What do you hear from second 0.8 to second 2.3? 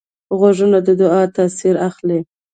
د دعا تاثیر اخلي